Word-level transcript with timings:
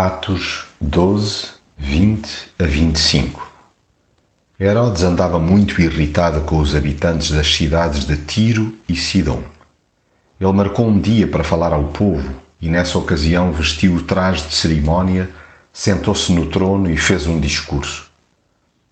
Atos 0.00 0.64
12, 0.80 1.48
20 1.76 2.52
a 2.60 2.62
25 2.62 3.52
Herodes 4.60 5.02
andava 5.02 5.40
muito 5.40 5.82
irritado 5.82 6.42
com 6.42 6.58
os 6.58 6.76
habitantes 6.76 7.32
das 7.32 7.52
cidades 7.52 8.04
de 8.06 8.16
Tiro 8.16 8.78
e 8.88 8.94
Sidom. 8.94 9.42
Ele 10.40 10.52
marcou 10.52 10.86
um 10.86 11.00
dia 11.00 11.26
para 11.26 11.42
falar 11.42 11.72
ao 11.72 11.82
povo 11.88 12.32
e, 12.62 12.68
nessa 12.68 12.96
ocasião, 12.96 13.50
vestiu 13.50 13.96
o 13.96 14.02
traje 14.04 14.46
de 14.46 14.54
cerimónia, 14.54 15.30
sentou-se 15.72 16.30
no 16.30 16.46
trono 16.46 16.88
e 16.88 16.96
fez 16.96 17.26
um 17.26 17.40
discurso. 17.40 18.08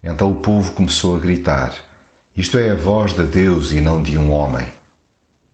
Então 0.02 0.32
o 0.32 0.40
povo 0.40 0.72
começou 0.72 1.14
a 1.14 1.20
gritar: 1.20 1.72
Isto 2.36 2.58
é 2.58 2.72
a 2.72 2.74
voz 2.74 3.12
de 3.12 3.22
Deus 3.22 3.70
e 3.70 3.80
não 3.80 4.02
de 4.02 4.18
um 4.18 4.32
homem. 4.32 4.66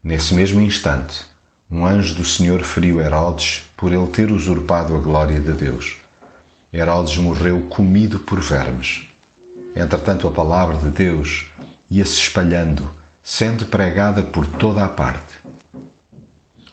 Nesse 0.02 0.32
mesmo 0.32 0.62
instante, 0.62 1.26
um 1.70 1.84
anjo 1.84 2.14
do 2.14 2.24
Senhor 2.24 2.62
feriu 2.62 3.02
Herodes 3.02 3.70
por 3.82 3.92
ele 3.92 4.06
ter 4.06 4.30
usurpado 4.30 4.94
a 4.94 5.00
glória 5.00 5.40
de 5.40 5.52
Deus. 5.54 5.96
Herodes 6.72 7.16
morreu 7.16 7.62
comido 7.62 8.20
por 8.20 8.40
vermes. 8.40 9.08
Entretanto, 9.74 10.28
a 10.28 10.30
palavra 10.30 10.76
de 10.76 10.88
Deus 10.90 11.50
ia-se 11.90 12.12
espalhando, 12.12 12.88
sendo 13.24 13.66
pregada 13.66 14.22
por 14.22 14.46
toda 14.46 14.84
a 14.84 14.88
parte. 14.88 15.40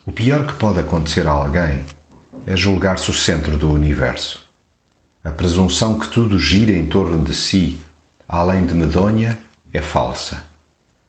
O 0.06 0.12
pior 0.12 0.46
que 0.46 0.52
pode 0.52 0.78
acontecer 0.78 1.26
a 1.26 1.32
alguém 1.32 1.84
é 2.46 2.56
julgar-se 2.56 3.10
o 3.10 3.14
centro 3.14 3.58
do 3.58 3.72
universo. 3.72 4.48
A 5.24 5.30
presunção 5.30 5.98
que 5.98 6.06
tudo 6.10 6.38
gira 6.38 6.70
em 6.70 6.86
torno 6.86 7.24
de 7.24 7.34
si, 7.34 7.80
além 8.28 8.66
de 8.66 8.74
medonha, 8.74 9.36
é 9.72 9.82
falsa. 9.82 10.44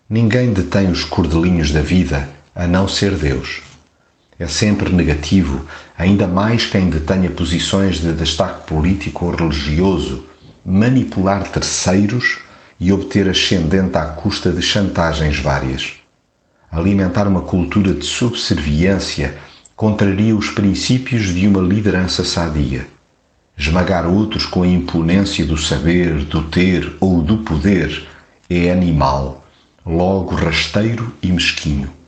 Ninguém 0.09 0.51
detém 0.51 0.89
os 0.89 1.03
cordelinhos 1.03 1.69
da 1.69 1.81
vida 1.81 2.27
a 2.55 2.65
não 2.65 2.87
ser 2.87 3.15
Deus 3.15 3.61
é 4.41 4.47
sempre 4.47 4.91
negativo, 4.91 5.67
ainda 5.95 6.27
mais 6.27 6.65
quem 6.65 6.89
detenha 6.89 7.29
posições 7.29 7.99
de 7.99 8.11
destaque 8.11 8.65
político 8.65 9.25
ou 9.25 9.35
religioso, 9.35 10.25
manipular 10.65 11.43
terceiros 11.43 12.39
e 12.79 12.91
obter 12.91 13.29
ascendente 13.29 13.95
à 13.99 14.05
custa 14.05 14.51
de 14.51 14.59
chantagens 14.59 15.37
várias. 15.37 15.93
Alimentar 16.71 17.27
uma 17.27 17.41
cultura 17.41 17.93
de 17.93 18.03
subserviência 18.03 19.37
contraria 19.75 20.35
os 20.35 20.49
princípios 20.49 21.31
de 21.35 21.47
uma 21.47 21.61
liderança 21.61 22.23
sadia. 22.23 22.87
Esmagar 23.55 24.07
outros 24.07 24.47
com 24.47 24.63
a 24.63 24.67
imponência 24.67 25.45
do 25.45 25.55
saber, 25.55 26.25
do 26.25 26.41
ter 26.45 26.95
ou 26.99 27.21
do 27.21 27.37
poder 27.39 28.07
é 28.49 28.71
animal, 28.71 29.45
logo 29.85 30.33
rasteiro 30.33 31.13
e 31.21 31.31
mesquinho 31.31 32.00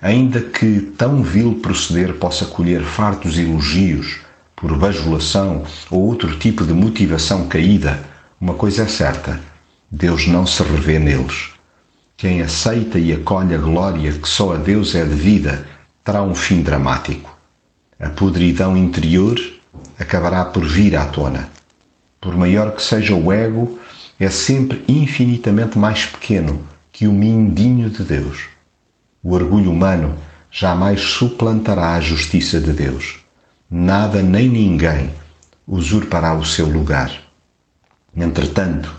ainda 0.00 0.40
que 0.40 0.80
tão 0.96 1.22
vil 1.22 1.56
proceder 1.56 2.14
possa 2.14 2.46
colher 2.46 2.82
fartos 2.82 3.38
elogios 3.38 4.20
por 4.56 4.76
bajulação 4.76 5.64
ou 5.90 6.06
outro 6.06 6.36
tipo 6.38 6.64
de 6.64 6.72
motivação 6.72 7.48
caída, 7.48 8.02
uma 8.40 8.54
coisa 8.54 8.82
é 8.82 8.88
certa: 8.88 9.40
Deus 9.90 10.26
não 10.26 10.46
se 10.46 10.62
revê 10.62 10.98
neles. 10.98 11.50
Quem 12.16 12.42
aceita 12.42 12.98
e 12.98 13.12
acolhe 13.12 13.54
a 13.54 13.58
glória 13.58 14.12
que 14.12 14.28
só 14.28 14.54
a 14.54 14.56
Deus 14.56 14.94
é 14.94 15.04
devida 15.04 15.66
terá 16.04 16.22
um 16.22 16.34
fim 16.34 16.62
dramático. 16.62 17.36
A 17.98 18.10
podridão 18.10 18.76
interior 18.76 19.38
acabará 19.98 20.44
por 20.44 20.64
vir 20.64 20.96
à 20.96 21.06
tona. 21.06 21.48
Por 22.20 22.36
maior 22.36 22.74
que 22.74 22.82
seja 22.82 23.14
o 23.14 23.32
ego, 23.32 23.78
é 24.18 24.28
sempre 24.28 24.84
infinitamente 24.86 25.78
mais 25.78 26.04
pequeno 26.04 26.62
que 26.92 27.06
o 27.06 27.12
mindinho 27.12 27.88
de 27.88 28.04
Deus. 28.04 28.48
O 29.22 29.34
orgulho 29.34 29.70
humano 29.70 30.16
jamais 30.50 31.00
suplantará 31.00 31.94
a 31.94 32.00
justiça 32.00 32.58
de 32.58 32.72
Deus. 32.72 33.18
Nada 33.70 34.22
nem 34.22 34.48
ninguém 34.48 35.10
usurpará 35.66 36.34
o 36.34 36.44
seu 36.44 36.66
lugar. 36.66 37.12
Entretanto, 38.16 38.92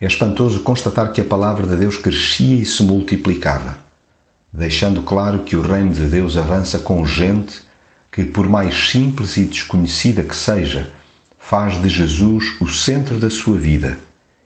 é 0.00 0.06
espantoso 0.06 0.60
constatar 0.60 1.12
que 1.12 1.20
a 1.20 1.24
palavra 1.24 1.66
de 1.66 1.76
Deus 1.76 1.96
crescia 1.96 2.56
e 2.56 2.64
se 2.64 2.82
multiplicava, 2.82 3.78
deixando 4.52 5.02
claro 5.02 5.40
que 5.40 5.56
o 5.56 5.62
reino 5.62 5.92
de 5.92 6.06
Deus 6.06 6.36
avança 6.36 6.78
com 6.78 7.04
gente 7.04 7.62
que, 8.12 8.24
por 8.24 8.48
mais 8.48 8.90
simples 8.90 9.36
e 9.36 9.44
desconhecida 9.44 10.22
que 10.22 10.36
seja, 10.36 10.92
faz 11.38 11.80
de 11.80 11.88
Jesus 11.88 12.56
o 12.60 12.68
centro 12.68 13.18
da 13.18 13.30
sua 13.30 13.58
vida 13.58 13.98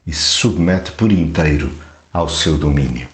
e 0.06 0.12
se 0.12 0.22
submete 0.22 0.92
por 0.92 1.10
inteiro 1.10 1.72
ao 2.12 2.28
seu 2.28 2.56
domínio. 2.56 3.08